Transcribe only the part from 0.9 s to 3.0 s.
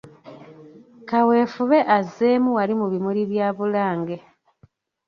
Kaweefube azeemu wali mu